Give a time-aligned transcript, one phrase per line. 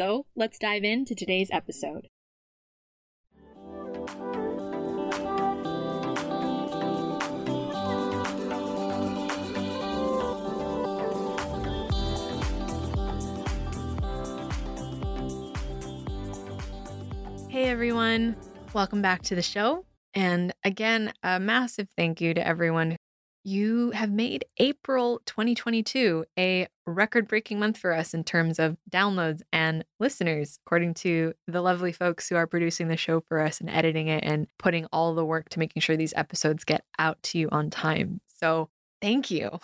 [0.00, 2.08] So let's dive into today's episode.
[17.50, 18.36] Hey everyone,
[18.72, 19.84] welcome back to the show.
[20.14, 22.96] And again, a massive thank you to everyone.
[23.42, 29.40] You have made April 2022 a record breaking month for us in terms of downloads
[29.50, 33.70] and listeners, according to the lovely folks who are producing the show for us and
[33.70, 37.38] editing it and putting all the work to making sure these episodes get out to
[37.38, 38.20] you on time.
[38.26, 38.68] So,
[39.00, 39.58] thank you.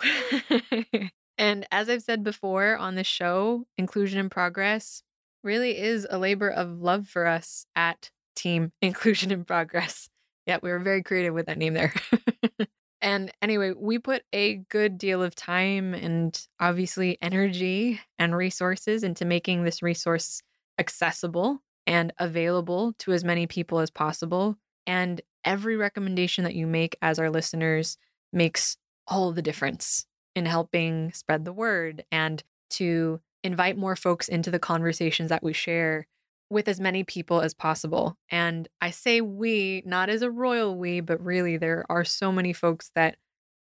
[1.38, 5.02] and as I've said before on the show, Inclusion in Progress
[5.44, 10.08] really is a labor of love for us at Team Inclusion in Progress.
[10.46, 11.92] Yeah, we were very creative with that name there.
[13.02, 19.24] and anyway, we put a good deal of time and obviously energy and resources into
[19.24, 20.42] making this resource
[20.78, 24.56] accessible and available to as many people as possible.
[24.86, 27.98] And every recommendation that you make as our listeners
[28.32, 34.50] makes all the difference in helping spread the word and to invite more folks into
[34.50, 36.06] the conversations that we share
[36.50, 38.16] with as many people as possible.
[38.30, 42.52] And I say we, not as a royal we, but really there are so many
[42.52, 43.16] folks that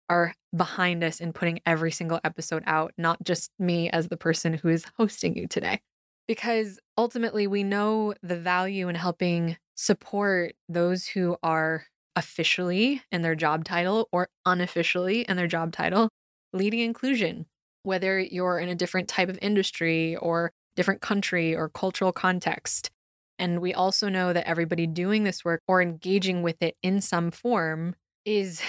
[0.10, 4.54] are behind us in putting every single episode out, not just me as the person
[4.54, 5.82] who is hosting you today.
[6.28, 11.86] Because ultimately, we know the value in helping support those who are
[12.16, 16.10] officially in their job title or unofficially in their job title
[16.54, 17.46] leading inclusion
[17.86, 22.92] whether you're in a different type of industry or different country or cultural context.
[23.38, 27.32] And we also know that everybody doing this work or engaging with it in some
[27.32, 28.62] form is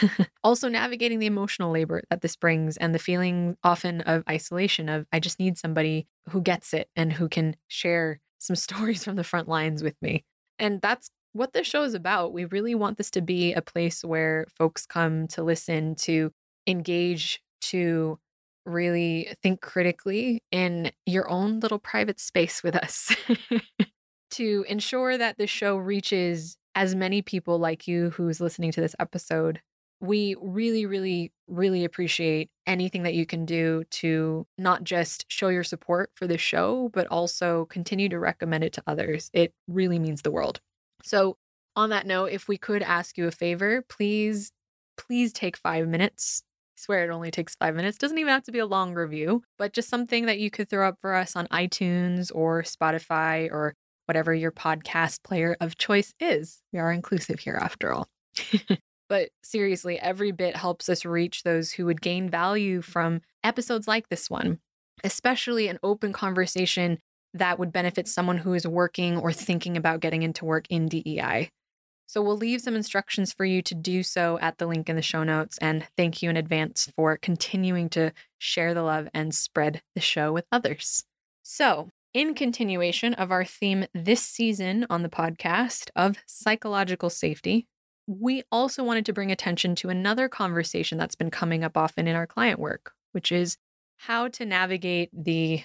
[0.44, 5.06] also navigating the emotional labor that this brings and the feeling often of isolation of
[5.12, 9.24] I just need somebody who gets it and who can share some stories from the
[9.24, 10.24] front lines with me.
[10.58, 12.32] And that's what this show is about.
[12.32, 16.32] We really want this to be a place where folks come to listen, to
[16.66, 18.18] engage, to
[18.66, 23.14] really think critically in your own little private space with us
[24.30, 28.94] to ensure that the show reaches as many people like you who's listening to this
[28.98, 29.60] episode.
[30.00, 35.64] We really, really, really appreciate anything that you can do to not just show your
[35.64, 39.30] support for the show, but also continue to recommend it to others.
[39.32, 40.60] It really means the world.
[41.02, 41.38] So,
[41.76, 44.52] on that note, if we could ask you a favor, please,
[44.96, 46.42] please take five minutes
[46.76, 47.98] swear it only takes five minutes.
[47.98, 50.88] Doesn't even have to be a long review, but just something that you could throw
[50.88, 53.74] up for us on iTunes or Spotify or
[54.06, 56.62] whatever your podcast player of choice is.
[56.72, 58.08] We are inclusive here after all.
[59.08, 64.08] but seriously, every bit helps us reach those who would gain value from episodes like
[64.08, 64.60] this one,
[65.02, 66.98] especially an open conversation
[67.34, 71.50] that would benefit someone who is working or thinking about getting into work in DEI.
[72.06, 75.02] So we'll leave some instructions for you to do so at the link in the
[75.02, 75.58] show notes.
[75.58, 80.32] And thank you in advance for continuing to share the love and spread the show
[80.32, 81.04] with others.
[81.42, 87.66] So, in continuation of our theme this season on the podcast of psychological safety,
[88.06, 92.16] we also wanted to bring attention to another conversation that's been coming up often in
[92.16, 93.58] our client work, which is
[93.98, 95.62] how to navigate the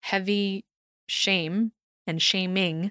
[0.00, 0.64] heavy
[1.06, 1.72] shame
[2.06, 2.90] and shaming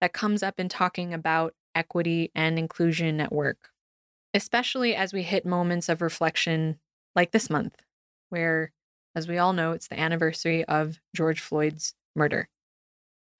[0.00, 3.70] that comes up in talking about equity, and inclusion at work,
[4.34, 6.78] especially as we hit moments of reflection
[7.14, 7.82] like this month,
[8.30, 8.72] where,
[9.14, 12.48] as we all know, it's the anniversary of George Floyd's murder.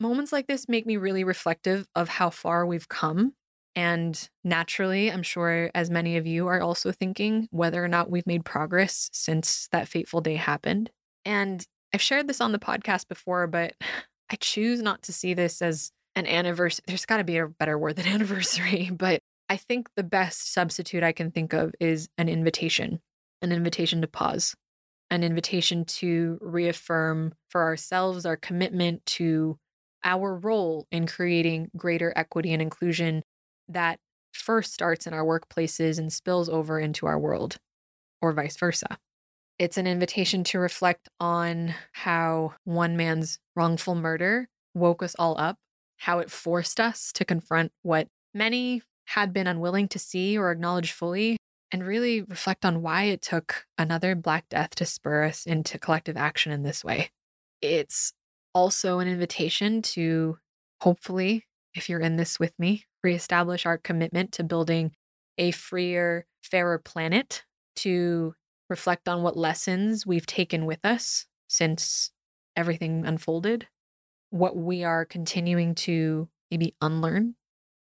[0.00, 3.34] Moments like this make me really reflective of how far we've come.
[3.74, 8.26] And naturally, I'm sure as many of you are also thinking whether or not we've
[8.26, 10.90] made progress since that fateful day happened.
[11.24, 13.74] And I've shared this on the podcast before, but
[14.30, 16.84] I choose not to see this as an anniversary.
[16.86, 21.02] There's got to be a better word than anniversary, but I think the best substitute
[21.02, 23.00] I can think of is an invitation,
[23.42, 24.54] an invitation to pause,
[25.10, 29.58] an invitation to reaffirm for ourselves our commitment to
[30.04, 33.22] our role in creating greater equity and inclusion
[33.68, 33.98] that
[34.32, 37.58] first starts in our workplaces and spills over into our world,
[38.20, 38.98] or vice versa.
[39.58, 45.58] It's an invitation to reflect on how one man's wrongful murder woke us all up,
[46.02, 50.90] how it forced us to confront what many had been unwilling to see or acknowledge
[50.90, 51.36] fully,
[51.70, 56.16] and really reflect on why it took another Black Death to spur us into collective
[56.16, 57.10] action in this way.
[57.60, 58.12] It's
[58.52, 60.38] also an invitation to
[60.80, 64.90] hopefully, if you're in this with me, reestablish our commitment to building
[65.38, 67.44] a freer, fairer planet,
[67.76, 68.34] to
[68.68, 72.10] reflect on what lessons we've taken with us since
[72.56, 73.68] everything unfolded,
[74.32, 77.34] what we are continuing to maybe unlearn,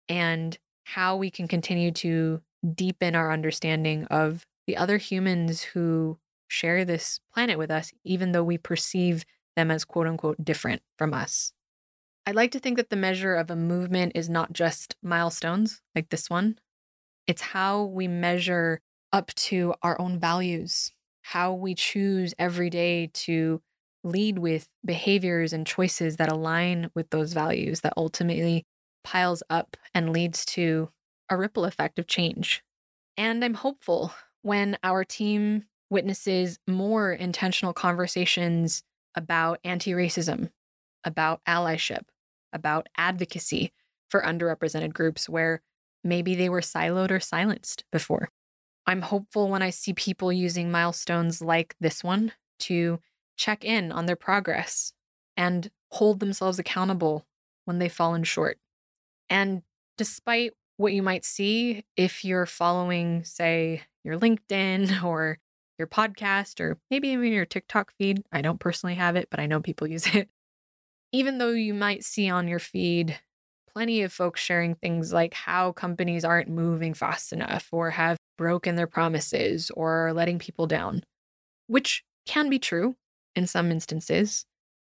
[0.08, 2.42] and how we can continue to
[2.74, 6.18] deepen our understanding of the other humans who
[6.48, 9.24] share this planet with us, even though we perceive
[9.54, 11.52] them as quote unquote different from us.
[12.26, 16.08] I'd like to think that the measure of a movement is not just milestones like
[16.10, 16.58] this one,
[17.28, 18.80] it's how we measure
[19.12, 20.92] up to our own values,
[21.22, 23.62] how we choose every day to
[24.02, 28.64] lead with behaviors and choices that align with those values that ultimately
[29.04, 30.90] piles up and leads to
[31.28, 32.62] a ripple effect of change.
[33.16, 34.12] And I'm hopeful
[34.42, 38.82] when our team witnesses more intentional conversations
[39.14, 40.50] about anti racism,
[41.04, 42.04] about allyship,
[42.52, 43.72] about advocacy
[44.08, 45.62] for underrepresented groups where
[46.02, 48.30] maybe they were siloed or silenced before.
[48.86, 53.00] I'm hopeful when I see people using milestones like this one to
[53.40, 54.92] check in on their progress
[55.36, 57.26] and hold themselves accountable
[57.64, 58.58] when they've fallen short.
[59.30, 59.62] And
[59.96, 65.38] despite what you might see if you're following, say, your LinkedIn or
[65.78, 68.22] your podcast or maybe even your TikTok feed.
[68.30, 70.28] I don't personally have it, but I know people use it.
[71.12, 73.18] Even though you might see on your feed
[73.72, 78.74] plenty of folks sharing things like how companies aren't moving fast enough or have broken
[78.74, 81.02] their promises or letting people down,
[81.66, 82.96] which can be true
[83.34, 84.44] in some instances.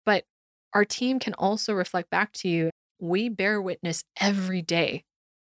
[0.05, 0.25] But
[0.73, 2.69] our team can also reflect back to you
[2.99, 5.03] we bear witness every day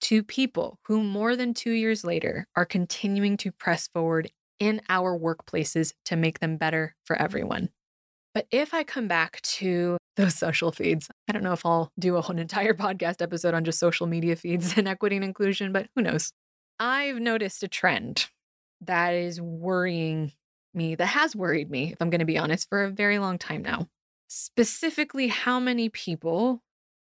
[0.02, 5.18] to people who, more than two years later, are continuing to press forward in our
[5.18, 7.70] workplaces to make them better for everyone.
[8.34, 12.16] But if I come back to those social feeds, I don't know if I'll do
[12.16, 16.02] an entire podcast episode on just social media feeds and equity and inclusion, but who
[16.02, 16.32] knows?
[16.78, 18.26] I've noticed a trend
[18.82, 20.32] that is worrying
[20.74, 23.38] me, that has worried me, if I'm going to be honest, for a very long
[23.38, 23.88] time now.
[24.28, 26.62] Specifically, how many people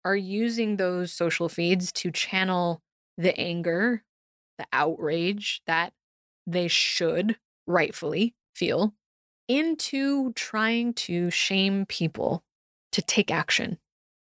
[0.04, 2.80] are using those social feeds to channel
[3.18, 4.02] the anger,
[4.58, 5.92] the outrage that
[6.46, 7.36] they should
[7.66, 8.94] rightfully feel
[9.48, 12.42] into trying to shame people
[12.92, 13.78] to take action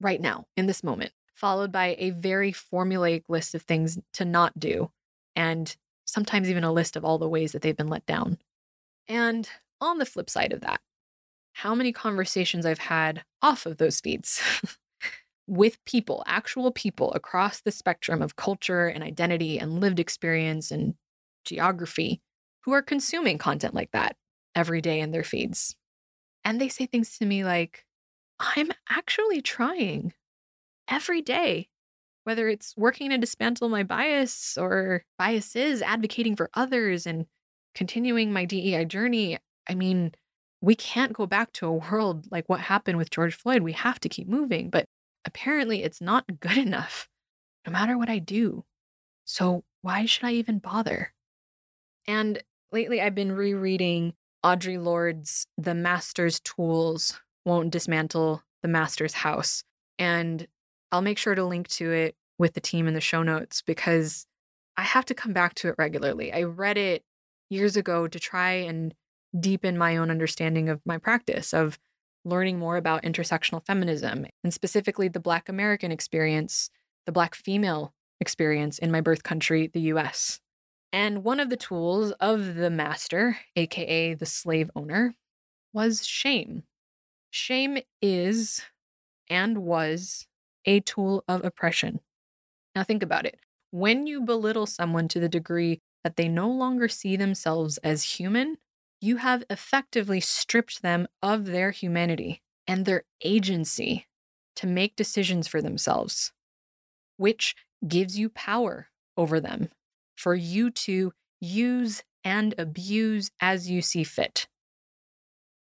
[0.02, 4.58] right now in this moment, followed by a very formulaic list of things to not
[4.60, 4.90] do,
[5.36, 8.38] and sometimes even a list of all the ways that they've been let down.
[9.10, 9.50] And
[9.82, 10.80] on the flip side of that,
[11.54, 14.42] how many conversations I've had off of those feeds
[15.48, 20.94] with people, actual people across the spectrum of culture and identity and lived experience and
[21.44, 22.22] geography
[22.62, 24.16] who are consuming content like that
[24.56, 25.76] every day in their feeds.
[26.46, 27.86] And they say things to me like,
[28.40, 30.14] I'm actually trying
[30.88, 31.68] every day,
[32.24, 37.26] whether it's working to dismantle my bias or biases, advocating for others, and
[37.76, 39.38] continuing my DEI journey.
[39.68, 40.14] I mean,
[40.62, 43.62] we can't go back to a world like what happened with George Floyd.
[43.62, 44.86] We have to keep moving, but
[45.26, 47.08] apparently it's not good enough,
[47.66, 48.66] no matter what I do.
[49.26, 51.14] So why should I even bother?
[52.08, 59.64] And lately I've been rereading Audre Lorde's The Master's Tools Won't Dismantle the Master's House.
[59.98, 60.48] And
[60.92, 64.26] I'll make sure to link to it with the team in the show notes because
[64.78, 66.34] I have to come back to it regularly.
[66.34, 67.04] I read it
[67.50, 68.94] years ago to try and
[69.40, 71.78] deepen my own understanding of my practice of
[72.26, 76.70] learning more about intersectional feminism and specifically the Black American experience,
[77.06, 80.40] the Black female experience in my birth country, the US.
[80.92, 85.16] And one of the tools of the master, aka the slave owner,
[85.72, 86.64] was shame.
[87.30, 88.62] Shame is
[89.30, 90.26] and was
[90.66, 92.00] a tool of oppression.
[92.76, 93.40] Now, think about it.
[93.72, 98.58] When you belittle someone to the degree that they no longer see themselves as human,
[99.00, 104.08] you have effectively stripped them of their humanity and their agency
[104.56, 106.32] to make decisions for themselves,
[107.18, 107.56] which
[107.88, 108.88] gives you power
[109.18, 109.70] over them
[110.18, 114.48] for you to use and abuse as you see fit.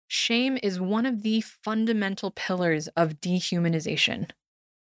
[0.08, 4.32] Shame is one of the fundamental pillars of dehumanization.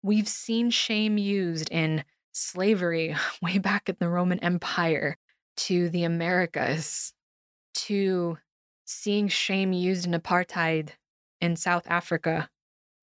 [0.02, 5.18] We've seen shame used in slavery way back in the Roman Empire
[5.56, 7.14] to the Americas
[7.76, 8.38] to
[8.86, 10.90] seeing shame used in apartheid
[11.42, 12.50] in South Africa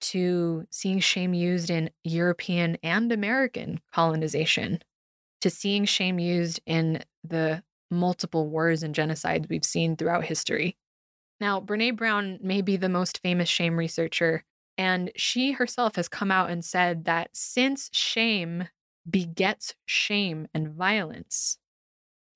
[0.00, 4.80] to seeing shame used in European and American colonization
[5.40, 10.76] to seeing shame used in the multiple wars and genocides we've seen throughout history.
[11.40, 14.44] Now, Brene Brown may be the most famous shame researcher,
[14.76, 18.68] and she herself has come out and said that since shame
[19.08, 21.58] begets shame and violence,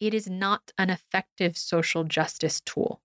[0.06, 3.00] it is not an effective social justice tool.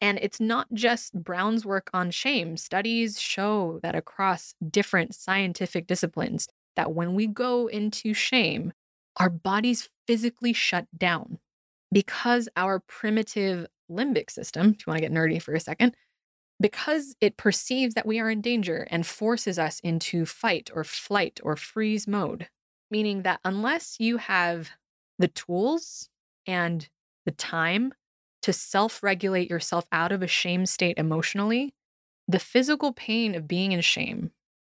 [0.00, 2.56] And it's not just Brown's work on shame.
[2.56, 8.72] Studies show that across different scientific disciplines, that when we go into shame,
[9.18, 11.38] our bodies physically shut down
[11.92, 15.94] because our primitive limbic system, if you want to get nerdy for a second,
[16.58, 21.38] because it perceives that we are in danger and forces us into fight or flight
[21.42, 22.48] or freeze mode,
[22.90, 24.70] meaning that unless you have
[25.18, 26.08] the tools
[26.46, 26.88] and
[27.24, 27.92] the time
[28.42, 31.74] to self regulate yourself out of a shame state emotionally,
[32.28, 34.30] the physical pain of being in shame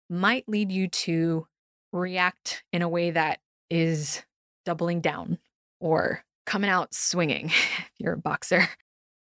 [0.09, 1.47] might lead you to
[1.91, 4.23] react in a way that is
[4.65, 5.37] doubling down
[5.79, 8.67] or coming out swinging if you're a boxer,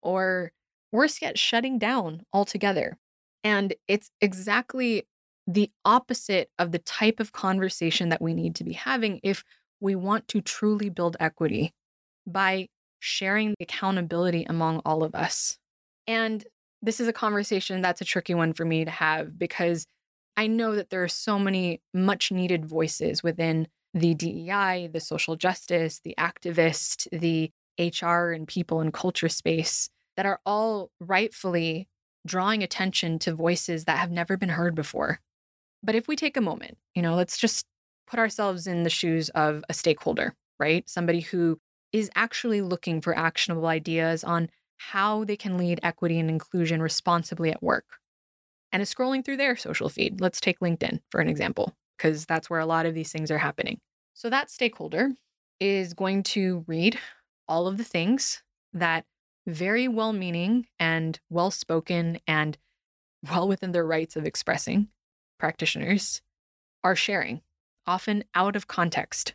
[0.02, 0.52] or
[0.92, 2.98] worse yet, shutting down altogether.
[3.44, 5.08] And it's exactly
[5.48, 9.44] the opposite of the type of conversation that we need to be having if
[9.82, 11.74] we want to truly build equity
[12.32, 12.68] by
[13.00, 15.58] sharing the accountability among all of us.
[16.08, 16.46] And
[16.82, 19.86] this is a conversation that's a tricky one for me to have because
[20.38, 25.36] I know that there are so many much needed voices within the DEI, the social
[25.36, 31.88] justice, the activist, the HR and people and culture space that are all rightfully
[32.26, 35.20] drawing attention to voices that have never been heard before.
[35.82, 37.66] But if we take a moment, you know, let's just
[38.08, 40.88] put ourselves in the shoes of a stakeholder, right?
[40.90, 41.60] Somebody who
[41.92, 47.52] is actually looking for actionable ideas on how they can lead equity and inclusion responsibly
[47.52, 47.86] at work
[48.72, 50.22] and is scrolling through their social feed.
[50.22, 53.40] Let's take LinkedIn for an example because that's where a lot of these things are
[53.40, 53.80] happening.
[54.14, 55.12] So that stakeholder
[55.60, 56.98] is going to read
[57.48, 58.44] all of the things
[58.74, 59.06] that
[59.48, 62.58] very well meaning and well spoken and
[63.30, 64.88] well within their rights of expressing
[65.40, 66.22] practitioners
[66.84, 67.42] are sharing,
[67.88, 69.34] often out of context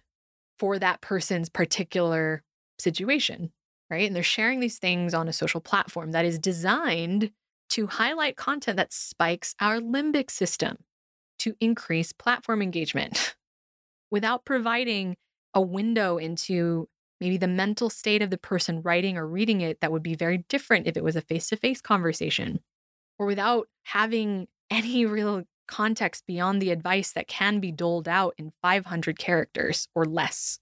[0.59, 2.43] for that person's particular
[2.79, 3.53] situation,
[3.91, 4.07] right?
[4.07, 7.31] And they're sharing these things on a social platform that is designed
[7.71, 10.79] to highlight content that spikes our limbic system
[11.41, 13.35] to increase platform engagement
[14.11, 15.17] without providing
[15.55, 16.89] a window into
[17.21, 20.39] maybe the mental state of the person writing or reading it that would be very
[20.49, 22.61] different if it was a face to face conversation,
[23.19, 28.53] or without having any real context beyond the advice that can be doled out in
[28.63, 30.59] 500 characters or less.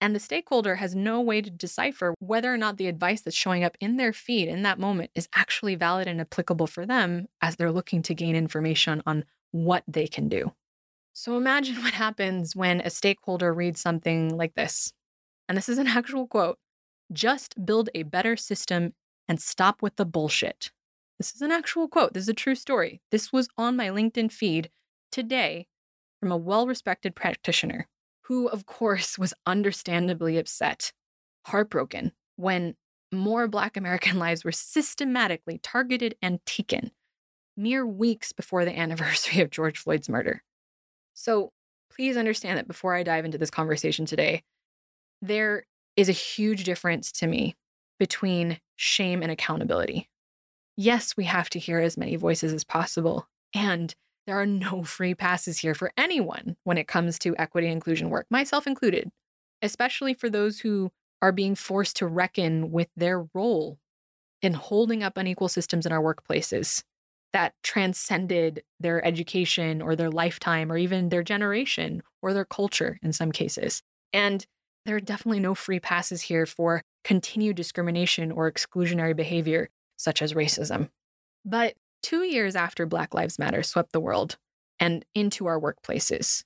[0.00, 3.62] And the stakeholder has no way to decipher whether or not the advice that's showing
[3.62, 7.54] up in their feed in that moment is actually valid and applicable for them as
[7.54, 10.52] they're looking to gain information on what they can do.
[11.12, 14.92] So imagine what happens when a stakeholder reads something like this.
[15.48, 16.58] And this is an actual quote
[17.12, 18.94] just build a better system
[19.28, 20.70] and stop with the bullshit.
[21.22, 22.14] This is an actual quote.
[22.14, 23.00] This is a true story.
[23.12, 24.70] This was on my LinkedIn feed
[25.12, 25.68] today
[26.18, 27.86] from a well respected practitioner
[28.22, 30.92] who, of course, was understandably upset,
[31.46, 32.74] heartbroken when
[33.12, 36.90] more Black American lives were systematically targeted and taken
[37.56, 40.42] mere weeks before the anniversary of George Floyd's murder.
[41.14, 41.52] So
[41.88, 44.42] please understand that before I dive into this conversation today,
[45.20, 47.54] there is a huge difference to me
[48.00, 50.08] between shame and accountability.
[50.76, 53.28] Yes, we have to hear as many voices as possible.
[53.54, 53.94] And
[54.26, 58.10] there are no free passes here for anyone when it comes to equity and inclusion
[58.10, 59.10] work, myself included,
[59.60, 63.78] especially for those who are being forced to reckon with their role
[64.42, 66.82] in holding up unequal systems in our workplaces
[67.32, 73.12] that transcended their education or their lifetime or even their generation or their culture in
[73.12, 73.82] some cases.
[74.12, 74.44] And
[74.84, 79.70] there are definitely no free passes here for continued discrimination or exclusionary behavior,
[80.02, 80.88] such as racism.
[81.44, 84.36] But two years after Black Lives Matter swept the world
[84.80, 86.44] and into our workplaces,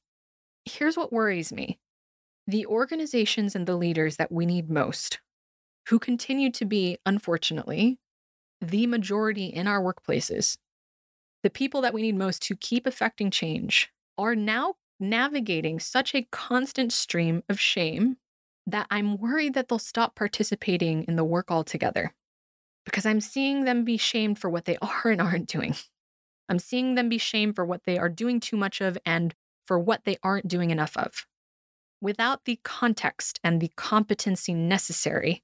[0.64, 1.78] here's what worries me
[2.48, 5.20] the organizations and the leaders that we need most,
[5.88, 7.98] who continue to be, unfortunately,
[8.60, 10.56] the majority in our workplaces,
[11.42, 16.26] the people that we need most to keep affecting change are now navigating such a
[16.30, 18.16] constant stream of shame
[18.66, 22.14] that I'm worried that they'll stop participating in the work altogether
[22.86, 25.74] because I'm seeing them be shamed for what they are and aren't doing.
[26.48, 29.34] I'm seeing them be shamed for what they are doing too much of and
[29.66, 31.26] for what they aren't doing enough of.
[32.00, 35.42] Without the context and the competency necessary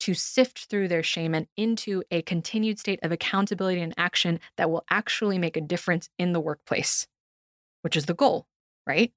[0.00, 4.70] to sift through their shame and into a continued state of accountability and action that
[4.70, 7.06] will actually make a difference in the workplace,
[7.82, 8.46] which is the goal,
[8.86, 9.12] right?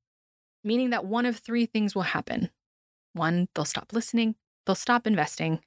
[0.64, 2.50] Meaning that one of three things will happen.
[3.14, 5.62] One, they'll stop listening, they'll stop investing,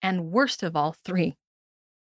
[0.00, 1.36] and worst of all, three,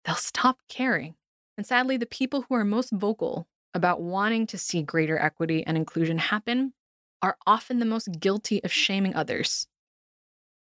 [0.05, 1.15] they'll stop caring.
[1.57, 5.77] And sadly, the people who are most vocal about wanting to see greater equity and
[5.77, 6.73] inclusion happen
[7.21, 9.67] are often the most guilty of shaming others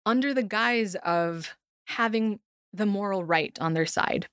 [0.07, 1.57] under the guise of
[1.87, 2.41] having
[2.73, 4.27] the moral right on their side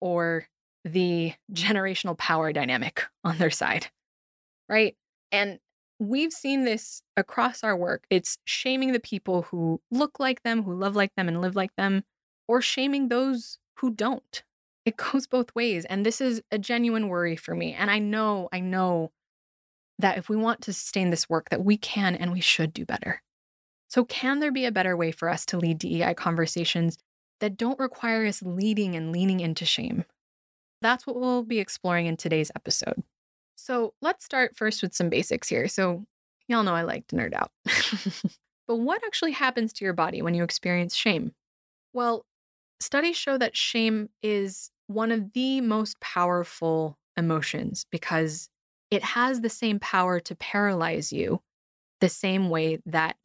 [0.00, 0.46] or
[0.84, 3.88] the generational power dynamic on their side,
[4.68, 4.96] right?
[5.30, 5.58] And
[5.98, 8.04] we've seen this across our work.
[8.08, 11.76] It's shaming the people who look like them, who love like them, and live like
[11.76, 12.02] them,
[12.48, 14.42] or shaming those who don't.
[14.84, 15.84] It goes both ways.
[15.84, 17.74] And this is a genuine worry for me.
[17.74, 19.12] And I know, I know
[19.98, 22.84] that if we want to sustain this work, that we can and we should do
[22.84, 23.22] better.
[23.88, 26.96] So, can there be a better way for us to lead DEI conversations
[27.40, 30.04] that don't require us leading and leaning into shame?
[30.80, 33.02] That's what we'll be exploring in today's episode.
[33.56, 35.66] So, let's start first with some basics here.
[35.66, 36.04] So,
[36.46, 37.50] y'all know I like to nerd out.
[38.68, 41.32] but what actually happens to your body when you experience shame?
[41.92, 42.24] Well,
[42.80, 48.48] studies show that shame is one of the most powerful emotions because
[48.90, 51.40] it has the same power to paralyze you
[52.00, 53.16] the same way that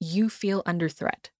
[0.00, 1.30] you feel under threat.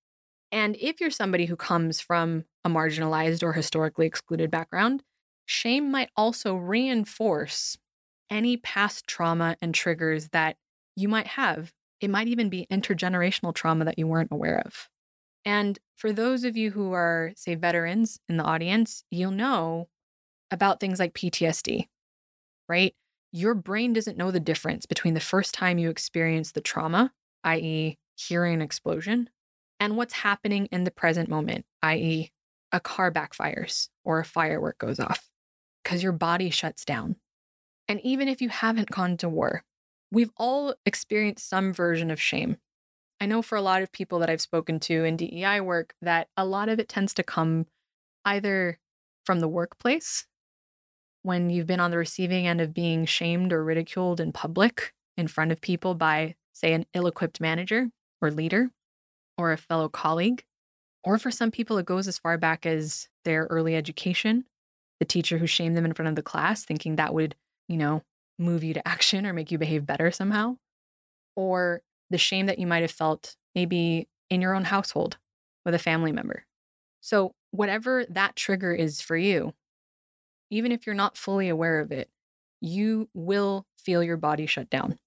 [0.52, 5.02] And if you're somebody who comes from a marginalized or historically excluded background,
[5.46, 7.76] shame might also reinforce
[8.30, 10.56] any past trauma and triggers that
[10.96, 11.72] you might have.
[12.00, 14.88] It might even be intergenerational trauma that you weren't aware of.
[15.44, 19.88] And for those of you who are, say, veterans in the audience, you'll know
[20.50, 21.88] about things like PTSD,
[22.68, 22.94] right?
[23.32, 27.98] Your brain doesn't know the difference between the first time you experience the trauma, i.e.,
[28.16, 29.28] hearing an explosion,
[29.80, 32.30] and what's happening in the present moment, i.e.,
[32.72, 35.28] a car backfires or a firework goes off,
[35.82, 37.16] because your body shuts down.
[37.88, 39.64] And even if you haven't gone to war,
[40.10, 42.56] we've all experienced some version of shame.
[43.24, 46.28] I know for a lot of people that I've spoken to in DEI work that
[46.36, 47.64] a lot of it tends to come
[48.26, 48.78] either
[49.24, 50.26] from the workplace,
[51.22, 55.26] when you've been on the receiving end of being shamed or ridiculed in public in
[55.26, 57.88] front of people by, say, an ill equipped manager
[58.20, 58.68] or leader
[59.38, 60.44] or a fellow colleague.
[61.02, 64.44] Or for some people, it goes as far back as their early education,
[65.00, 67.36] the teacher who shamed them in front of the class, thinking that would,
[67.68, 68.02] you know,
[68.38, 70.58] move you to action or make you behave better somehow.
[71.36, 71.80] Or
[72.14, 75.18] the shame that you might have felt maybe in your own household
[75.64, 76.44] with a family member.
[77.00, 79.52] So, whatever that trigger is for you,
[80.50, 82.08] even if you're not fully aware of it,
[82.60, 84.98] you will feel your body shut down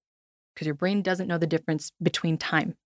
[0.54, 2.76] because your brain doesn't know the difference between time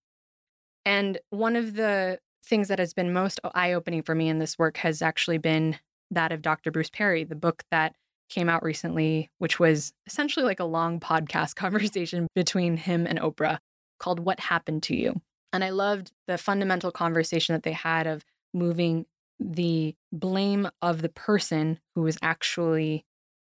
[0.84, 4.58] and one of the things that has been most eye opening for me in this
[4.58, 5.78] work has actually been
[6.10, 6.70] that of Dr.
[6.70, 7.94] Bruce Perry, the book that
[8.28, 13.58] came out recently, which was essentially like a long podcast conversation between him and Oprah
[14.02, 15.20] called What Happened to You.
[15.52, 19.06] And I loved the fundamental conversation that they had of moving
[19.38, 23.04] the blame of the person who was actually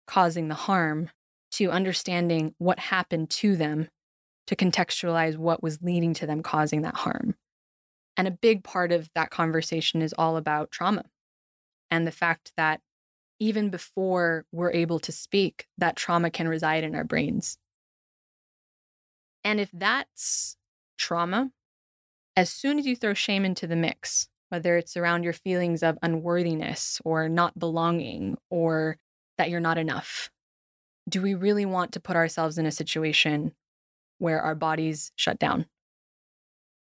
[0.07, 1.09] causing the harm
[1.51, 3.89] to understanding what happened to them
[4.47, 7.35] to contextualize what was leading to them causing that harm.
[8.17, 11.05] And a big part of that conversation is all about trauma
[11.89, 12.81] and the fact that
[13.39, 17.57] even before we're able to speak, that trauma can reside in our brains.
[19.43, 20.57] And if that's
[20.97, 21.51] trauma,
[22.35, 25.97] as soon as you throw shame into the mix, whether it's around your feelings of
[26.01, 28.97] unworthiness or not belonging or
[29.37, 30.29] that you're not enough,
[31.09, 33.53] do we really want to put ourselves in a situation
[34.23, 35.65] where our bodies shut down.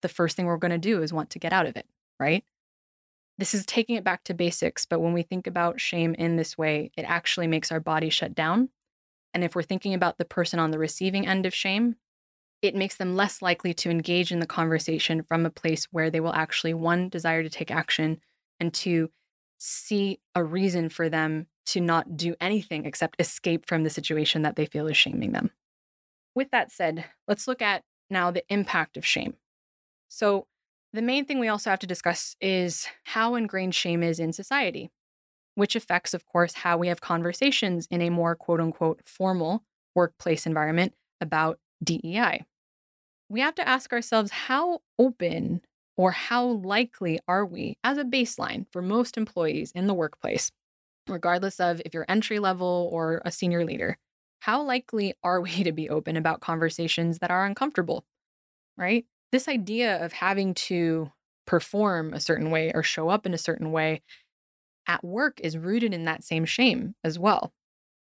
[0.03, 1.87] The first thing we're going to do is want to get out of it,
[2.19, 2.45] right?
[3.39, 6.59] This is taking it back to basics, but when we think about shame in this
[6.59, 8.69] way, it actually makes our body shut down.
[9.33, 11.97] And if we're thinking about the person on the receiving end of shame,
[12.63, 16.21] it makes them less likely to engage in the conversation from a place where they
[16.21, 18.21] will actually, one, desire to take action,
[18.59, 19.11] and two,
[19.59, 24.57] see a reason for them to not do anything except escape from the situation that
[24.57, 25.51] they feel is shaming them.
[26.35, 29.35] With that said, let's look at now the impact of shame.
[30.09, 30.47] So,
[30.93, 34.91] the main thing we also have to discuss is how ingrained shame is in society.
[35.55, 40.47] which affects, of course, how we have conversations in a more quote unquote formal workplace
[40.47, 42.45] environment about DEI.
[43.31, 45.63] We have to ask ourselves how open
[45.97, 50.51] or how likely are we as a baseline for most employees in the workplace,
[51.09, 53.99] regardless of if you're entry level or a senior leader?
[54.41, 58.05] How likely are we to be open about conversations that are uncomfortable?
[58.77, 59.07] Right?
[59.31, 61.13] This idea of having to
[61.47, 64.03] perform a certain way or show up in a certain way
[64.89, 67.53] at work is rooted in that same shame as well.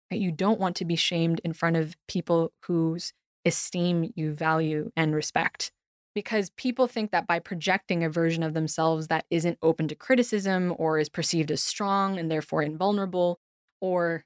[0.10, 0.20] Right?
[0.20, 3.14] You don't want to be shamed in front of people whose
[3.46, 5.72] esteem you value and respect.
[6.14, 10.74] Because people think that by projecting a version of themselves that isn't open to criticism
[10.78, 13.40] or is perceived as strong and therefore invulnerable,
[13.80, 14.26] or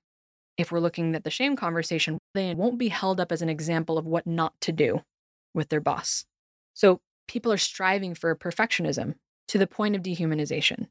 [0.58, 3.98] if we're looking at the shame conversation, they won't be held up as an example
[3.98, 5.02] of what not to do
[5.54, 6.26] with their boss.
[6.74, 9.16] So people are striving for perfectionism
[9.48, 10.88] to the point of dehumanization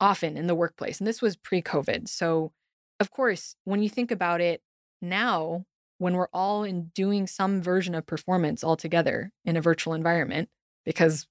[0.00, 0.98] often in the workplace.
[0.98, 2.08] And this was pre COVID.
[2.08, 2.52] So,
[3.00, 4.60] of course, when you think about it
[5.00, 5.64] now,
[5.98, 10.48] when we're all in doing some version of performance all together in a virtual environment,
[10.84, 11.26] because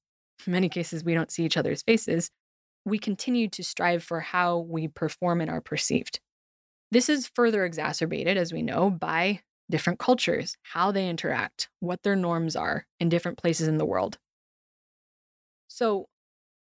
[0.46, 2.30] in many cases we don't see each other's faces,
[2.86, 6.20] we continue to strive for how we perform and are perceived.
[6.92, 12.16] This is further exacerbated, as we know, by different cultures, how they interact, what their
[12.16, 14.18] norms are in different places in the world.
[15.68, 16.08] So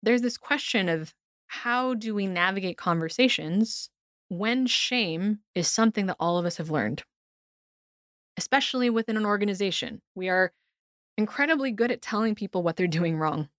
[0.04, 1.14] there's this question of
[1.48, 3.90] how do we navigate conversations
[4.28, 7.04] when shame is something that all of us have learned?
[8.40, 10.02] Especially within an organization.
[10.16, 10.54] We are
[11.18, 13.50] incredibly good at telling people what they're doing wrong,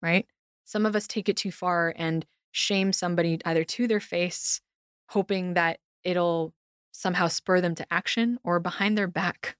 [0.00, 0.26] right?
[0.64, 4.62] Some of us take it too far and shame somebody either to their face,
[5.10, 6.54] hoping that it'll
[6.90, 9.58] somehow spur them to action, or behind their back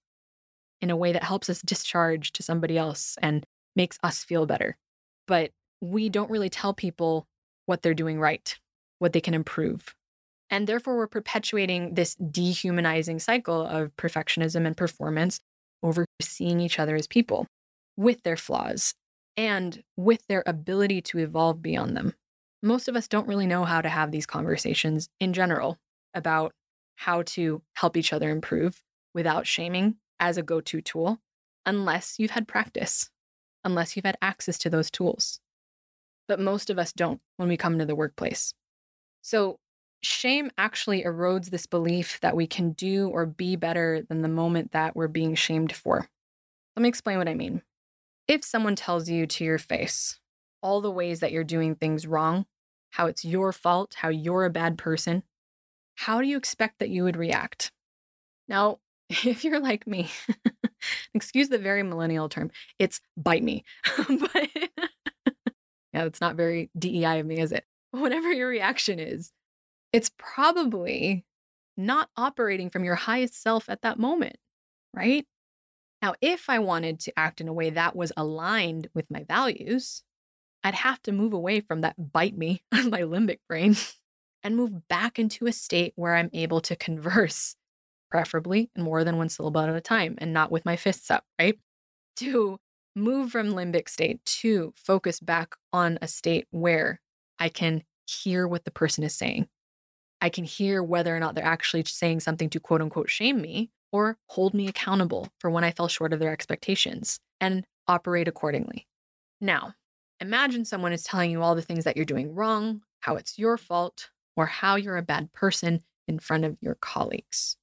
[0.81, 3.45] in a way that helps us discharge to somebody else and
[3.77, 4.79] makes us feel better.
[5.27, 5.51] But
[5.83, 7.27] we don't really tell people
[7.67, 8.59] what they're doing right,
[8.99, 9.95] what they can improve.
[10.51, 15.41] And therefore, we're perpetuating this dehumanizing cycle of perfectionism and performance
[15.83, 17.47] over seeing each other as people
[17.97, 18.95] with their flaws
[19.37, 22.15] and with their ability to evolve beyond them.
[22.63, 25.79] Most of us don't really know how to have these conversations in general
[26.15, 26.53] about
[26.97, 28.83] how to help each other improve
[29.15, 31.19] without shaming as a go to tool,
[31.65, 33.11] unless you've had practice,
[33.63, 35.41] unless you've had access to those tools
[36.29, 38.53] but most of us don't when we come to the workplace.
[39.23, 39.59] So,
[40.01, 44.73] shame actually erodes this belief that we can do or be better than the moment
[44.73, 46.09] that we're being shamed for.
[46.77, 47.63] Let me explain what I mean.
[48.27, 50.21] If someone tells you to your face
[50.63, 52.47] all the ways that you're doing things wrong,
[52.91, 55.23] how it's your fault, how you're a bad person,
[55.97, 57.73] how do you expect that you would react?
[58.49, 58.79] Now,
[59.11, 60.11] if you're like me,
[61.15, 63.65] excuse the very millennial term, it's bite me.
[63.97, 64.49] but
[65.93, 67.65] yeah, that's not very DEI of me, is it?
[67.91, 69.33] Whatever your reaction is,
[69.92, 71.24] it's probably
[71.77, 74.37] not operating from your highest self at that moment,
[74.94, 75.27] right?
[76.03, 80.03] Now, if I wanted to act in a way that was aligned with my values,
[80.62, 83.77] I'd have to move away from that bite me on my limbic brain
[84.42, 87.57] and move back into a state where I'm able to converse,
[88.11, 91.24] preferably in more than one syllable at a time and not with my fists up,
[91.38, 91.59] right?
[92.16, 92.59] To
[92.94, 97.01] move from limbic state to focus back on a state where
[97.38, 99.48] I can hear what the person is saying.
[100.21, 103.71] I can hear whether or not they're actually saying something to quote unquote shame me
[103.93, 108.87] or hold me accountable for when I fell short of their expectations and operate accordingly.
[109.41, 109.75] Now,
[110.21, 113.57] imagine someone is telling you all the things that you're doing wrong, how it's your
[113.57, 117.57] fault, or how you're a bad person in front of your colleagues.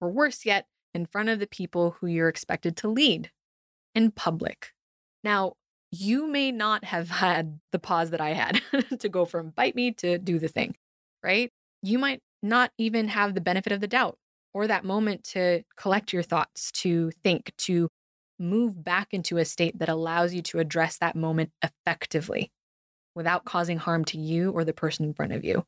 [0.00, 3.30] Or worse yet, in front of the people who you're expected to lead
[3.94, 4.72] in public.
[5.22, 5.54] Now,
[5.90, 8.62] you may not have had the pause that I had
[9.00, 10.76] to go from bite me to do the thing,
[11.22, 11.52] right?
[11.86, 14.18] You might not even have the benefit of the doubt
[14.52, 17.88] or that moment to collect your thoughts, to think, to
[18.40, 22.50] move back into a state that allows you to address that moment effectively
[23.14, 25.64] without causing harm to you or the person in front of you.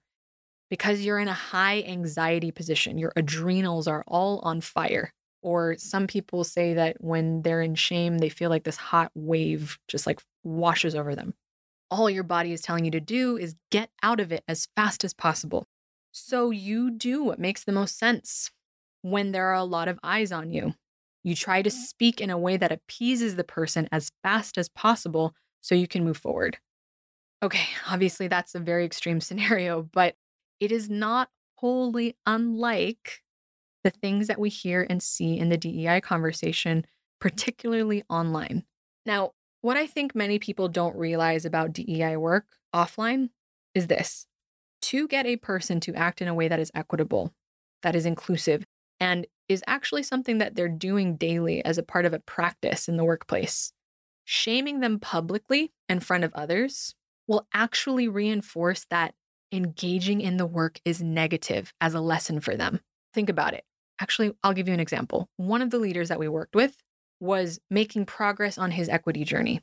[0.70, 5.12] Because you're in a high anxiety position, your adrenals are all on fire.
[5.40, 9.78] Or some people say that when they're in shame, they feel like this hot wave
[9.86, 11.34] just like washes over them.
[11.92, 15.04] All your body is telling you to do is get out of it as fast
[15.04, 15.64] as possible.
[16.18, 18.50] So you do what makes the most sense
[19.02, 20.74] when there are a lot of eyes on you.
[21.24, 21.78] You try to mm-hmm.
[21.78, 26.04] speak in a way that appeases the person as fast as possible so you can
[26.04, 26.58] move forward.
[27.42, 30.16] Okay, obviously that's a very extreme scenario, but
[30.60, 33.22] it is not wholly unlike
[33.84, 36.84] the things that we hear and see in the DEI conversation,
[37.20, 38.64] particularly online.
[39.06, 43.30] Now, what I think many people don't realize about DEI work offline
[43.74, 44.26] is this
[44.82, 47.32] to get a person to act in a way that is equitable,
[47.82, 48.64] that is inclusive,
[49.00, 52.96] and is actually something that they're doing daily as a part of a practice in
[52.96, 53.72] the workplace.
[54.24, 56.94] Shaming them publicly in front of others
[57.26, 59.14] will actually reinforce that
[59.52, 62.80] engaging in the work is negative as a lesson for them.
[63.14, 63.64] Think about it.
[64.00, 65.28] Actually, I'll give you an example.
[65.36, 66.76] One of the leaders that we worked with
[67.20, 69.60] was making progress on his equity journey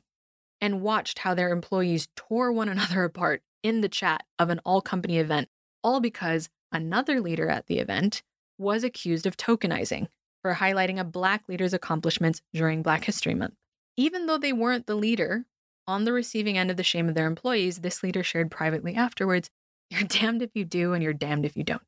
[0.60, 4.80] and watched how their employees tore one another apart in the chat of an all
[4.80, 5.48] company event,
[5.82, 8.22] all because another leader at the event
[8.58, 10.08] was accused of tokenizing
[10.42, 13.54] for highlighting a Black leader's accomplishments during Black History Month.
[13.96, 15.44] Even though they weren't the leader
[15.86, 19.50] on the receiving end of the shame of their employees, this leader shared privately afterwards
[19.90, 21.82] You're damned if you do, and you're damned if you don't.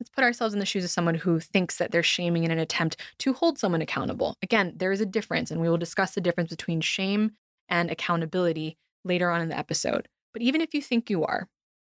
[0.00, 2.58] Let's put ourselves in the shoes of someone who thinks that they're shaming in an
[2.58, 4.36] attempt to hold someone accountable.
[4.42, 7.32] Again, there is a difference, and we will discuss the difference between shame
[7.72, 10.06] and accountability later on in the episode.
[10.32, 11.48] But even if you think you are,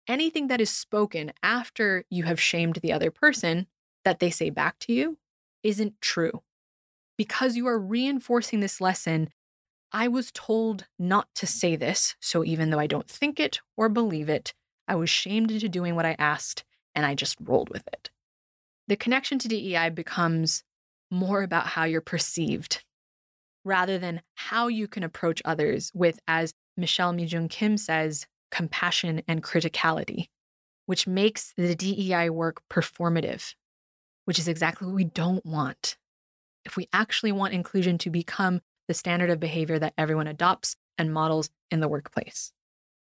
[0.07, 3.65] anything that is spoken after you have shamed the other person
[4.05, 5.17] that they say back to you
[5.63, 6.43] isn't true.
[7.17, 9.29] Because you are reinforcing this lesson,
[9.91, 13.89] I was told not to say this, so even though I don't think it or
[13.89, 14.53] believe it,
[14.87, 18.11] I was shamed into doing what I asked and I just rolled with it.
[18.87, 20.63] The connection to DEI becomes
[21.09, 22.83] more about how you're perceived
[23.65, 29.43] rather than how you can approach others with, as Michelle Mi-Jung Kim says, compassion and
[29.43, 30.27] criticality,
[30.85, 33.55] which makes the DEI work performative,
[34.25, 35.97] which is exactly what we don't want.
[36.65, 41.13] If we actually want inclusion to become the standard of behavior that everyone adopts and
[41.13, 42.51] models in the workplace.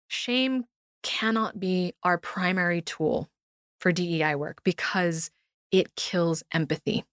[0.09, 0.65] Shame
[1.03, 3.29] cannot be our primary tool
[3.81, 5.31] for DEI work because
[5.73, 7.05] it kills empathy.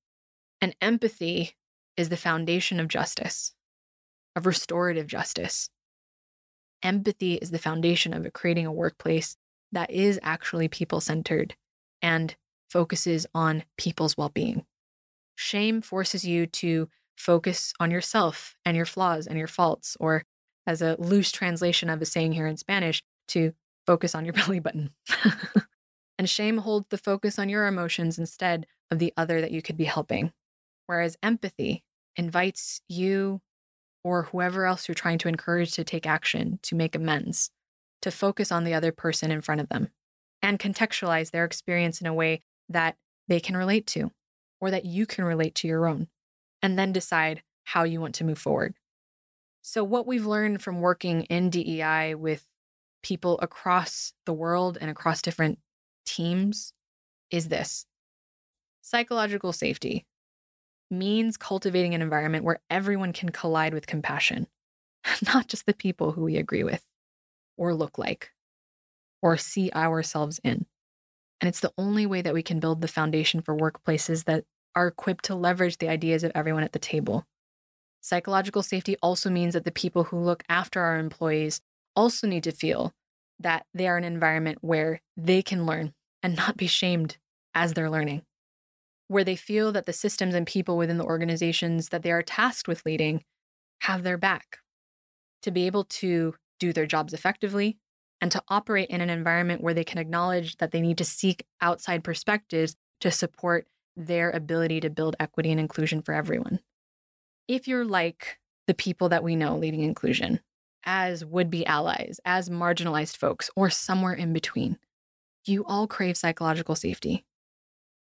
[0.61, 1.55] And empathy
[1.97, 3.53] is the foundation of justice,
[4.35, 5.69] of restorative justice.
[6.83, 9.35] Empathy is the foundation of creating a workplace
[9.71, 11.55] that is actually people centered
[12.01, 12.35] and
[12.69, 14.65] focuses on people's well being.
[15.35, 20.23] Shame forces you to focus on yourself and your flaws and your faults, or
[20.65, 23.53] as a loose translation of a saying here in Spanish, to
[23.85, 24.91] focus on your belly button.
[26.17, 29.77] and shame holds the focus on your emotions instead of the other that you could
[29.77, 30.31] be helping.
[30.85, 31.83] Whereas empathy
[32.17, 33.41] invites you
[34.03, 37.49] or whoever else you're trying to encourage to take action, to make amends,
[38.01, 39.89] to focus on the other person in front of them
[40.41, 42.95] and contextualize their experience in a way that
[43.27, 44.11] they can relate to
[44.59, 46.07] or that you can relate to your own,
[46.61, 48.73] and then decide how you want to move forward.
[49.61, 52.47] So, what we've learned from working in DEI with
[53.03, 55.59] people across the world and across different
[56.05, 56.73] teams
[57.29, 57.85] is this
[58.81, 60.05] psychological safety
[60.89, 64.47] means cultivating an environment where everyone can collide with compassion,
[65.33, 66.83] not just the people who we agree with
[67.57, 68.31] or look like
[69.21, 70.65] or see ourselves in.
[71.41, 74.45] And it's the only way that we can build the foundation for workplaces that
[74.75, 77.25] are equipped to leverage the ideas of everyone at the table.
[78.01, 81.61] Psychological safety also means that the people who look after our employees
[81.95, 82.93] also need to feel
[83.39, 87.17] that they are an environment where they can learn and not be shamed
[87.53, 88.21] as they're learning,
[89.07, 92.67] where they feel that the systems and people within the organizations that they are tasked
[92.67, 93.23] with leading
[93.81, 94.59] have their back
[95.41, 97.77] to be able to do their jobs effectively
[98.19, 101.45] and to operate in an environment where they can acknowledge that they need to seek
[101.61, 106.59] outside perspectives to support their ability to build equity and inclusion for everyone.
[107.47, 110.41] If you're like the people that we know leading inclusion,
[110.83, 114.77] as would be allies, as marginalized folks, or somewhere in between.
[115.45, 117.25] You all crave psychological safety.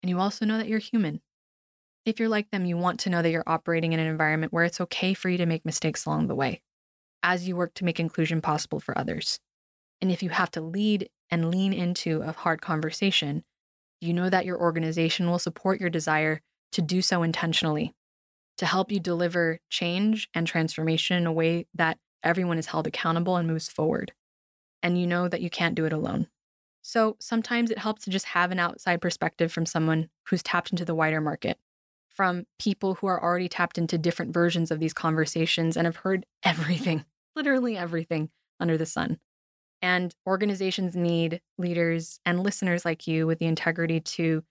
[0.03, 1.21] And you also know that you're human.
[2.05, 4.65] If you're like them, you want to know that you're operating in an environment where
[4.65, 6.61] it's okay for you to make mistakes along the way
[7.23, 9.39] as you work to make inclusion possible for others.
[10.01, 13.45] And if you have to lead and lean into a hard conversation,
[14.01, 16.41] you know that your organization will support your desire
[16.73, 17.95] to do so intentionally,
[18.57, 23.37] to help you deliver change and transformation in a way that everyone is held accountable
[23.37, 24.11] and moves forward.
[24.81, 26.27] And you know that you can't do it alone.
[26.83, 30.83] So sometimes it helps to just have an outside perspective from someone who's tapped into
[30.83, 31.57] the wider market,
[32.09, 36.25] from people who are already tapped into different versions of these conversations and have heard
[36.43, 39.17] everything, literally everything under the sun.
[39.81, 44.43] And organizations need leaders and listeners like you with the integrity to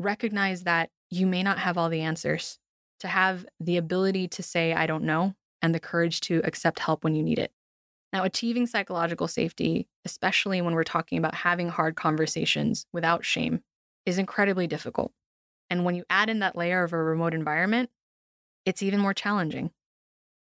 [0.00, 2.58] recognize that you may not have all the answers,
[3.00, 7.04] to have the ability to say, I don't know, and the courage to accept help
[7.04, 7.52] when you need it.
[8.12, 13.62] Now, achieving psychological safety, especially when we're talking about having hard conversations without shame,
[14.06, 15.12] is incredibly difficult.
[15.68, 17.90] And when you add in that layer of a remote environment,
[18.64, 19.70] it's even more challenging.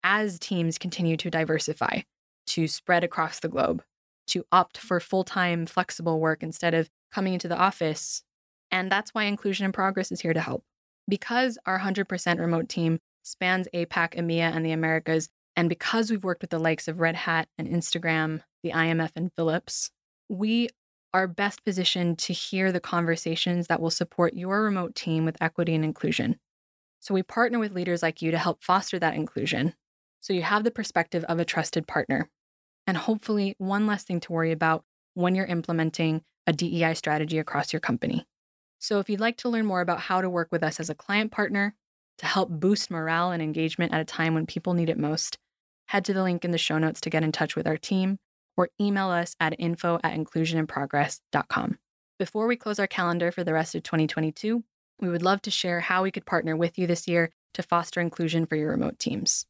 [0.03, 2.01] As teams continue to diversify,
[2.47, 3.83] to spread across the globe,
[4.27, 8.23] to opt for full time flexible work instead of coming into the office.
[8.69, 10.63] And that's why Inclusion in Progress is here to help.
[11.07, 16.41] Because our 100% remote team spans APAC, EMEA, and the Americas, and because we've worked
[16.41, 19.89] with the likes of Red Hat and Instagram, the IMF, and Philips,
[20.27, 20.69] we
[21.13, 25.73] are best positioned to hear the conversations that will support your remote team with equity
[25.73, 26.37] and inclusion.
[26.99, 29.75] So we partner with leaders like you to help foster that inclusion.
[30.19, 32.29] So you have the perspective of a trusted partner.
[32.87, 37.73] And hopefully, one less thing to worry about when you're implementing a DEI strategy across
[37.73, 38.27] your company.
[38.79, 40.95] So, if you'd like to learn more about how to work with us as a
[40.95, 41.73] client partner
[42.17, 45.37] to help boost morale and engagement at a time when people need it most,
[45.87, 48.17] head to the link in the show notes to get in touch with our team
[48.57, 51.77] or email us at info at inclusioninprogress.com.
[52.17, 54.63] Before we close our calendar for the rest of 2022,
[54.99, 57.99] we would love to share how we could partner with you this year to foster
[57.99, 59.45] inclusion for your remote teams.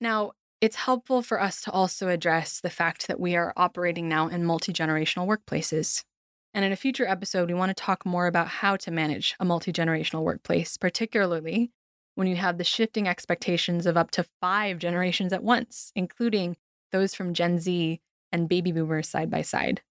[0.00, 4.28] Now, it's helpful for us to also address the fact that we are operating now
[4.28, 6.04] in multi generational workplaces.
[6.52, 9.44] And in a future episode, we want to talk more about how to manage a
[9.44, 11.70] multi generational workplace, particularly
[12.18, 16.56] when you have the shifting expectations of up to five generations at once, including
[16.90, 18.00] those from Gen Z
[18.32, 19.82] and baby boomers side by side.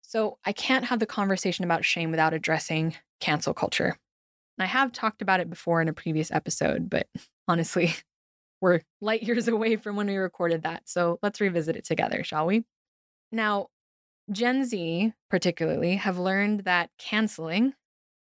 [0.00, 3.98] So I can't have the conversation about shame without addressing cancel culture.
[4.58, 7.06] I have talked about it before in a previous episode, but
[7.48, 7.94] honestly,
[8.62, 10.88] we're light years away from when we recorded that.
[10.88, 12.64] So let's revisit it together, shall we?
[13.30, 13.66] Now,
[14.32, 17.74] Gen Z, particularly, have learned that canceling,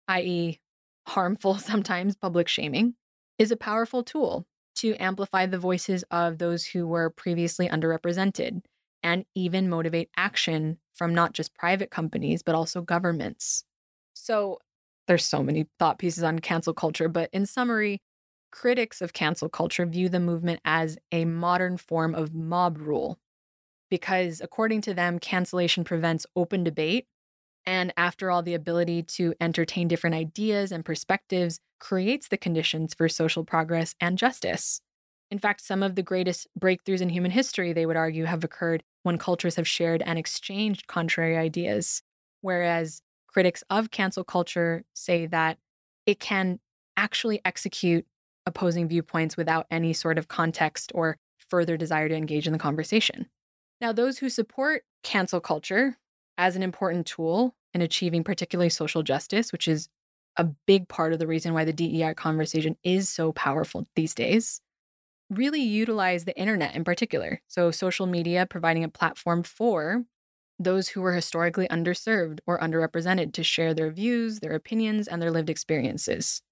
[0.08, 0.60] i.e.,
[1.06, 2.94] harmful, sometimes public shaming,
[3.38, 4.46] is a powerful tool
[4.76, 8.62] to amplify the voices of those who were previously underrepresented
[9.02, 13.64] and even motivate action from not just private companies, but also governments.
[14.14, 14.58] So
[15.06, 18.00] there's so many thought pieces on cancel culture, but in summary,
[18.50, 23.18] critics of cancel culture view the movement as a modern form of mob rule
[23.90, 27.06] because, according to them, cancellation prevents open debate.
[27.68, 33.10] And after all, the ability to entertain different ideas and perspectives creates the conditions for
[33.10, 34.80] social progress and justice.
[35.30, 38.82] In fact, some of the greatest breakthroughs in human history, they would argue, have occurred
[39.02, 42.00] when cultures have shared and exchanged contrary ideas.
[42.40, 45.58] Whereas critics of cancel culture say that
[46.06, 46.60] it can
[46.96, 48.06] actually execute
[48.46, 53.26] opposing viewpoints without any sort of context or further desire to engage in the conversation.
[53.78, 55.98] Now, those who support cancel culture
[56.38, 59.88] as an important tool in achieving particularly social justice, which is
[60.36, 64.60] a big part of the reason why the DEI conversation is so powerful these days,
[65.30, 67.40] really utilize the internet in particular.
[67.48, 70.04] So, social media providing a platform for
[70.58, 75.30] those who were historically underserved or underrepresented to share their views, their opinions, and their
[75.30, 76.42] lived experiences.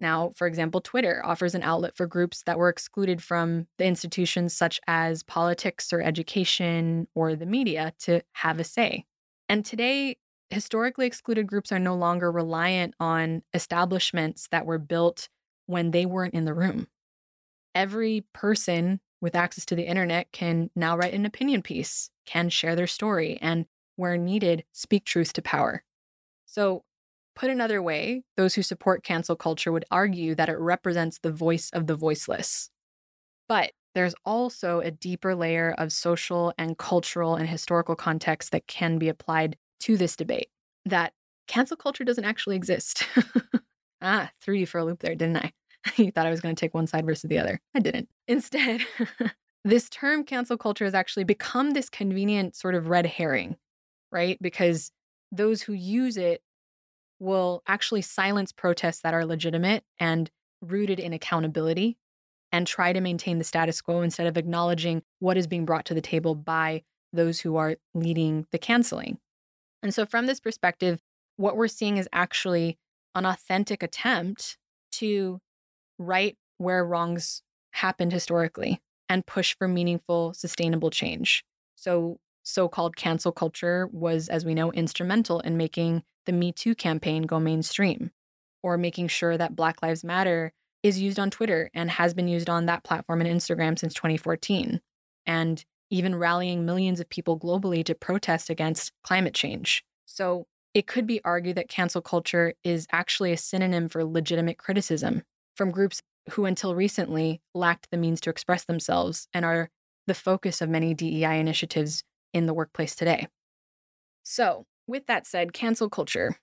[0.00, 4.52] Now, for example, Twitter offers an outlet for groups that were excluded from the institutions
[4.54, 9.04] such as politics or education or the media to have a say.
[9.48, 10.16] And today,
[10.52, 15.28] historically excluded groups are no longer reliant on establishments that were built
[15.66, 16.86] when they weren't in the room
[17.74, 22.74] every person with access to the internet can now write an opinion piece, can share
[22.74, 25.84] their story, and where needed, speak truth to power.
[26.46, 26.84] So,
[27.34, 31.70] put another way, those who support cancel culture would argue that it represents the voice
[31.72, 32.70] of the voiceless.
[33.48, 38.98] But there's also a deeper layer of social and cultural and historical context that can
[38.98, 40.48] be applied to this debate
[40.84, 41.12] that
[41.46, 43.04] cancel culture doesn't actually exist.
[44.02, 45.52] ah, threw you for a loop there, didn't I?
[45.96, 47.60] you thought I was going to take one side versus the other.
[47.74, 48.08] I didn't.
[48.28, 48.82] Instead,
[49.64, 53.56] this term cancel culture has actually become this convenient sort of red herring,
[54.10, 54.38] right?
[54.40, 54.92] Because
[55.30, 56.42] those who use it
[57.18, 61.96] will actually silence protests that are legitimate and rooted in accountability
[62.50, 65.94] and try to maintain the status quo instead of acknowledging what is being brought to
[65.94, 69.18] the table by those who are leading the canceling.
[69.82, 71.00] And so, from this perspective,
[71.36, 72.78] what we're seeing is actually
[73.14, 74.56] an authentic attempt
[74.92, 75.40] to
[75.98, 77.42] right where wrongs
[77.72, 81.44] happened historically and push for meaningful, sustainable change.
[81.74, 86.74] So, so called cancel culture was, as we know, instrumental in making the Me Too
[86.74, 88.10] campaign go mainstream
[88.62, 90.52] or making sure that Black Lives Matter
[90.82, 94.80] is used on Twitter and has been used on that platform and Instagram since 2014.
[95.26, 99.84] And even rallying millions of people globally to protest against climate change.
[100.06, 105.22] So it could be argued that cancel culture is actually a synonym for legitimate criticism
[105.54, 109.68] from groups who until recently lacked the means to express themselves and are
[110.06, 113.28] the focus of many DEI initiatives in the workplace today.
[114.22, 116.36] So, with that said, cancel culture.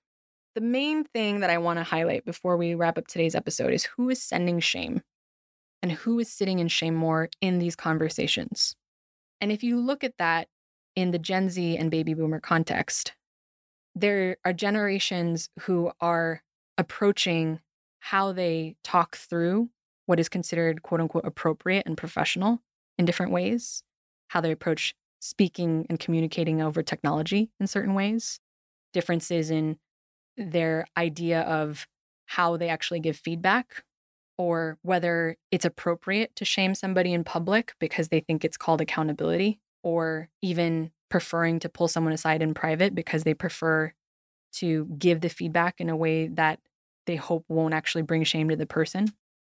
[0.53, 3.85] The main thing that I want to highlight before we wrap up today's episode is
[3.85, 5.01] who is sending shame
[5.81, 8.75] and who is sitting in shame more in these conversations.
[9.41, 10.47] And if you look at that
[10.95, 13.13] in the Gen Z and baby boomer context.
[13.95, 16.43] There are generations who are
[16.77, 17.59] approaching
[17.99, 19.69] how they talk through
[20.05, 22.61] what is considered quote unquote appropriate and professional
[22.97, 23.83] in different ways,
[24.29, 28.39] how they approach speaking and communicating over technology in certain ways,
[28.93, 29.77] differences in
[30.37, 31.87] their idea of
[32.25, 33.83] how they actually give feedback
[34.39, 39.59] or whether it's appropriate to shame somebody in public because they think it's called accountability,
[39.83, 43.91] or even preferring to pull someone aside in private because they prefer
[44.53, 46.59] to give the feedback in a way that
[47.05, 49.11] they hope won't actually bring shame to the person.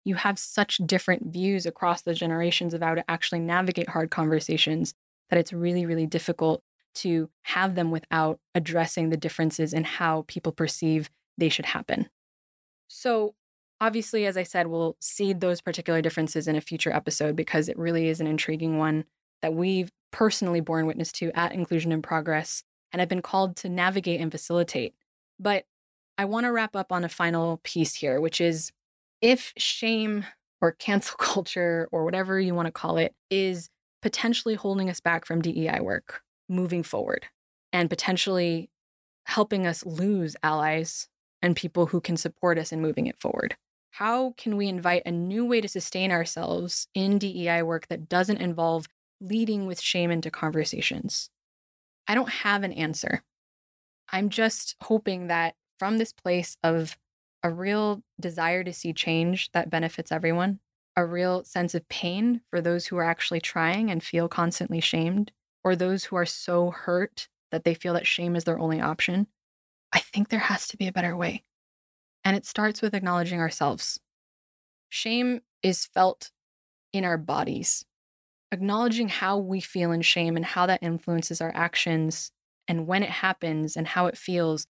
[0.05, 4.95] You have such different views across the generations of how to actually navigate hard conversations
[5.30, 6.61] that it's really, really difficult
[6.97, 11.09] to have them without addressing the differences in how people perceive
[11.39, 12.09] they should happen.
[12.89, 13.35] So,
[13.83, 17.76] obviously, as I said, we'll seed those particular differences in a future episode because it
[17.76, 19.05] really is an intriguing one
[19.43, 22.62] that we've personally borne witness to at Inclusion in Progress
[22.93, 24.95] and have been called to navigate and facilitate.
[25.41, 25.64] But
[26.16, 28.70] I want to wrap up on a final piece here, which is
[29.20, 30.26] if shame
[30.61, 33.68] or cancel culture or whatever you want to call it is
[34.01, 37.26] potentially holding us back from DEI work moving forward
[37.72, 38.70] and potentially
[39.24, 41.09] helping us lose allies
[41.41, 43.57] and people who can support us in moving it forward.
[43.97, 48.40] How can we invite a new way to sustain ourselves in DEI work that doesn't
[48.40, 48.88] involve
[49.20, 51.28] leading with shame into conversations?
[52.09, 53.22] I don't have an answer.
[54.11, 56.97] I'm just hoping that from this place of
[57.43, 60.61] a real desire to see change that benefits everyone,
[60.97, 65.32] a real sense of pain for those who are actually trying and feel constantly shamed,
[65.64, 69.26] or those who are so hurt that they feel that shame is their only option,
[69.93, 71.45] I think there has to be a better way.
[72.25, 73.99] And it starts with acknowledging ourselves.
[74.89, 76.31] Shame is felt
[76.93, 77.85] in our bodies.
[78.53, 82.31] Acknowledging how we feel in shame and how that influences our actions
[82.68, 84.66] and when it happens and how it feels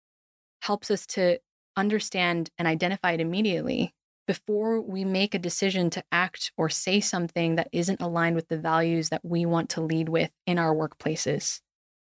[0.61, 1.39] helps us to
[1.75, 3.93] understand and identify it immediately
[4.27, 8.59] before we make a decision to act or say something that isn't aligned with the
[8.59, 11.61] values that we want to lead with in our workplaces.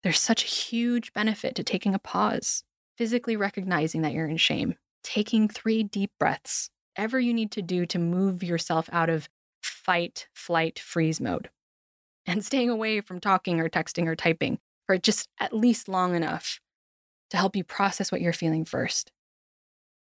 [0.04, 2.64] There's such a huge benefit to taking a pause,
[2.98, 7.86] physically recognizing that you're in shame, taking three deep breaths, ever you need to do
[7.88, 9.30] to move yourself out of
[9.62, 11.50] fight, flight, freeze mode,
[12.26, 16.60] and staying away from talking or texting or typing for just at least long enough
[17.30, 19.12] to help you process what you're feeling first.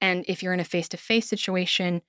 [0.01, 2.03] And if you're in a face to face situation,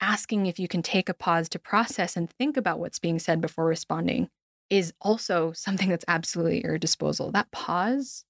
[0.00, 3.40] asking if you can take a pause to process and think about what's being said
[3.40, 4.28] before responding
[4.70, 7.32] is also something that's absolutely at your disposal.
[7.32, 8.24] That pause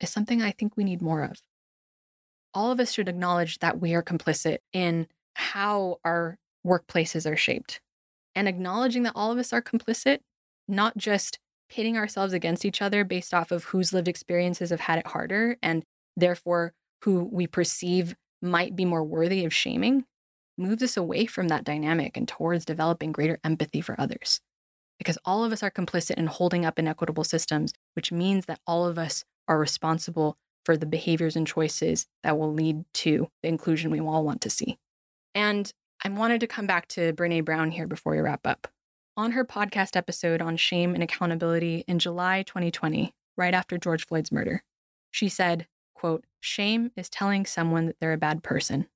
[0.00, 1.40] is something I think we need more of
[2.54, 7.80] all of us should acknowledge that we are complicit in how our workplaces are shaped.
[8.34, 10.18] And acknowledging that all of us are complicit,
[10.66, 11.38] not just
[11.68, 15.56] pitting ourselves against each other based off of whose lived experiences have had it harder
[15.62, 15.82] and
[16.16, 20.04] therefore who we perceive might be more worthy of shaming,
[20.56, 24.40] moves us away from that dynamic and towards developing greater empathy for others.
[24.98, 28.86] Because all of us are complicit in holding up inequitable systems, which means that all
[28.86, 33.90] of us are responsible for the behaviors and choices that will lead to the inclusion
[33.90, 34.78] we all want to see.
[35.34, 38.68] And I wanted to come back to Brene Brown here before we wrap up.
[39.16, 44.32] On her podcast episode on shame and accountability in July 2020, right after George Floyd's
[44.32, 44.62] murder,
[45.10, 48.88] she said, quote, shame is telling someone that they're a bad person.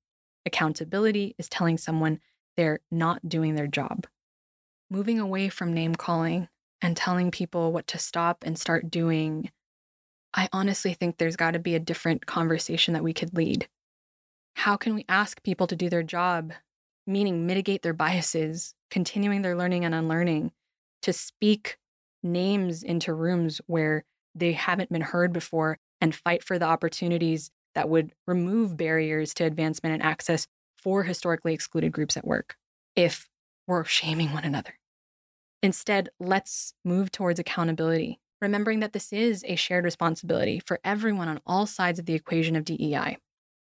[0.45, 2.19] Accountability is telling someone
[2.57, 4.07] they're not doing their job.
[4.89, 6.49] Moving away from name calling
[6.81, 9.51] and telling people what to stop and start doing
[10.33, 13.67] I honestly think there's got to be a different conversation that we could lead.
[14.55, 16.53] How can we ask people to do their job,
[17.07, 20.51] meaning mitigate their biases, continuing their learning and unlearning,
[21.01, 21.77] to speak
[22.21, 24.03] names into rooms where
[24.35, 29.45] they haven't been heard before and fight for the opportunities that would remove barriers to
[29.45, 32.55] advancement and access for historically excluded groups at work
[32.95, 33.27] if
[33.67, 34.73] we're shaming one another.
[35.61, 41.41] Instead, let's move towards accountability remembering that this is a shared responsibility for everyone on
[41.45, 43.17] all sides of the equation of DEI.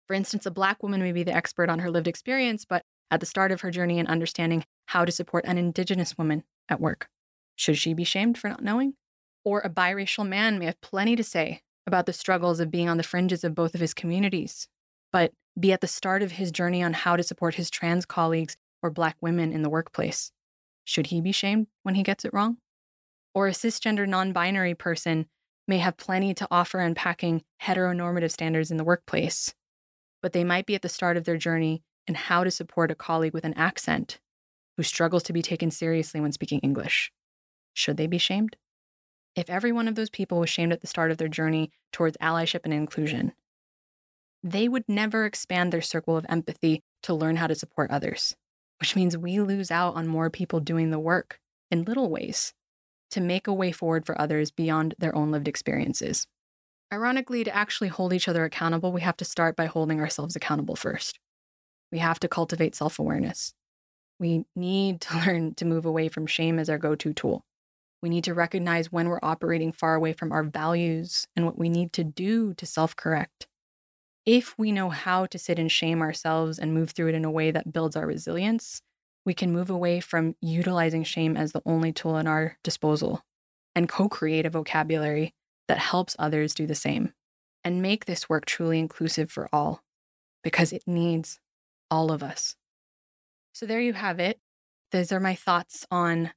[0.07, 3.21] For instance, a Black woman may be the expert on her lived experience, but at
[3.21, 7.09] the start of her journey in understanding how to support an Indigenous woman at work.
[7.57, 8.95] Should she be shamed for not knowing?
[9.45, 12.97] Or a biracial man may have plenty to say about the struggles of being on
[12.97, 14.69] the fringes of both of his communities,
[15.12, 18.57] but be at the start of his journey on how to support his trans colleagues
[18.83, 20.31] or Black women in the workplace.
[20.85, 22.59] Should he be shamed when he gets it wrong?
[23.39, 25.26] Or a cisgender non binary person
[25.66, 29.55] may have plenty to offer unpacking heteronormative standards in the workplace,
[30.22, 32.95] but they might be at the start of their journey in how to support a
[32.95, 34.18] colleague with an accent
[34.76, 37.12] who struggles to be taken seriously when speaking English.
[37.74, 38.57] Should they be shamed?
[39.39, 42.16] if every one of those people was shamed at the start of their journey towards
[42.16, 43.32] allyship and inclusion,
[44.43, 48.34] they would never expand their circle of empathy to learn how to support others,
[48.80, 51.39] which means we lose out on more people doing the work
[51.70, 52.53] in little ways
[53.11, 56.27] to make a way forward for others beyond their own lived experiences.
[56.93, 60.77] Ironically, to actually hold each other accountable, we have to start by holding ourselves accountable
[60.77, 61.19] first.
[61.93, 63.53] We have to cultivate self awareness.
[64.19, 67.45] We need to learn to move away from shame as our go to tool.
[68.03, 71.69] We need to recognize when we're operating far away from our values and what we
[71.69, 73.47] need to do to self correct.
[74.25, 77.31] If we know how to sit in shame ourselves and move through it in a
[77.31, 78.83] way that builds our resilience,
[79.29, 83.20] we can move away from utilizing shame as the only tool in our disposal
[83.74, 85.35] and co create a vocabulary
[85.68, 87.12] that helps others do the same
[87.62, 89.83] and make this work truly inclusive for all
[90.43, 91.41] because it needs
[91.91, 92.57] all of us.
[93.53, 94.41] So there you have it.
[94.93, 96.31] Those are my thoughts on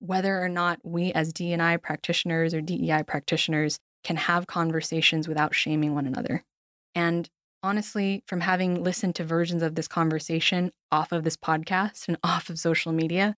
[0.00, 5.94] whether or not we as D&I practitioners or DEI practitioners can have conversations without shaming
[5.94, 6.44] one another.
[6.94, 7.30] And
[7.64, 12.50] honestly, from having listened to versions of this conversation off of this podcast and off
[12.50, 13.34] of social media,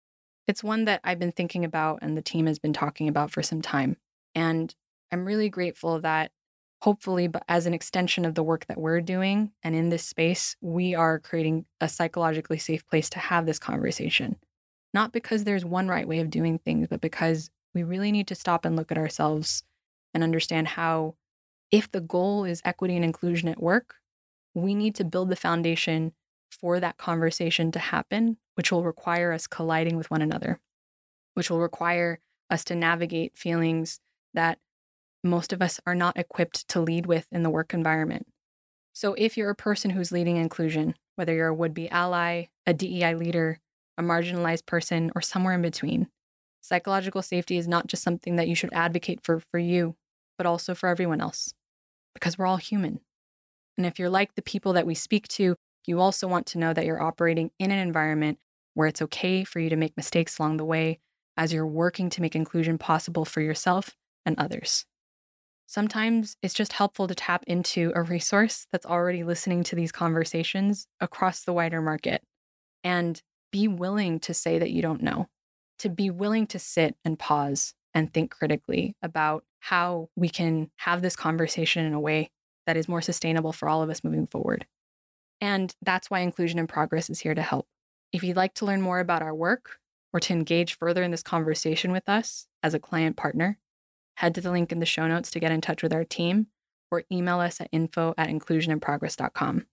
[0.49, 3.43] it's one that I've been thinking about and the team has been talking about for
[3.43, 3.97] some time.
[4.35, 4.75] And
[5.13, 6.33] I'm really grateful that
[6.83, 10.57] hopefully, but as an extension of the work that we're doing and in this space,
[10.61, 14.37] we are creating a psychologically safe place to have this conversation.
[14.93, 18.35] Not because there's one right way of doing things, but because we really need to
[18.35, 19.63] stop and look at ourselves
[20.13, 21.15] and understand how,
[21.71, 23.97] if the goal is equity and inclusion at work,
[24.57, 26.13] we need to build the foundation
[26.51, 30.61] for that conversation to happen, which will require us colliding with one another,
[31.35, 34.01] which will require us to navigate feelings
[34.33, 34.59] that
[35.23, 38.27] most of us are not equipped to lead with in the work environment.
[38.95, 42.73] So, if you're a person who's leading inclusion, whether you're a would be ally, a
[42.73, 43.61] DEI leader,
[43.99, 46.09] a marginalized person, or somewhere in between,
[46.63, 49.97] psychological safety is not just something that you should advocate for for you,
[50.39, 51.53] but also for everyone else,
[52.15, 53.01] because we're all human.
[53.77, 55.57] And if you're like the people that we speak to,
[55.87, 58.39] you also want to know that you're operating in an environment
[58.75, 60.99] where it's okay for you to make mistakes along the way
[61.37, 64.85] as you're working to make inclusion possible for yourself and others.
[65.67, 70.87] Sometimes it's just helpful to tap into a resource that's already listening to these conversations
[71.01, 72.23] across the wider market
[72.85, 73.21] and
[73.51, 75.27] be willing to say that you don't know,
[75.81, 81.03] to be willing to sit and pause and think critically about how we can have
[81.03, 82.31] this conversation in a way
[82.67, 84.67] that is more sustainable for all of us moving forward.
[85.41, 87.67] And that's why Inclusion in Progress is here to help.
[88.13, 89.79] If you'd like to learn more about our work
[90.13, 93.59] or to engage further in this conversation with us as a client partner,
[94.17, 96.47] head to the link in the show notes to get in touch with our team
[96.91, 99.67] or email us at info at inclusioninprogress.com.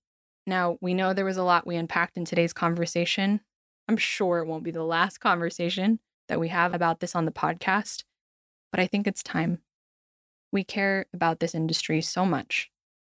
[0.45, 3.39] Now, we know there was a lot we unpacked in today's conversation.
[3.87, 7.31] I'm sure it won't be the last conversation that we have about this on the
[7.31, 8.03] podcast,
[8.71, 9.59] but I think it's time.
[10.51, 12.69] We care about this industry so much,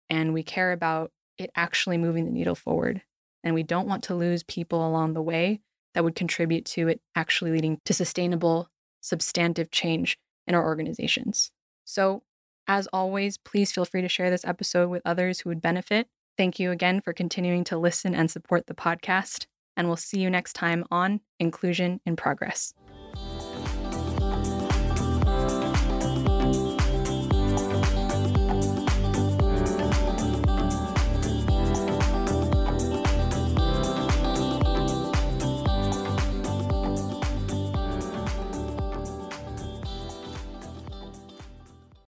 [0.09, 3.01] and we care about it actually moving the needle forward.
[3.43, 5.61] And we don't want to lose people along the way
[5.93, 8.69] that would contribute to it actually leading to sustainable,
[9.01, 11.51] substantive change in our organizations.
[11.85, 12.23] So,
[12.67, 16.07] as always, please feel free to share this episode with others who would benefit.
[16.37, 19.45] Thank you again for continuing to listen and support the podcast,
[19.75, 22.73] and we'll see you next time on Inclusion in Progress.